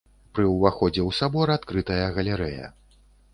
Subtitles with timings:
[0.37, 2.73] Пры ўваходзе ў сабор адкрытая галерэя.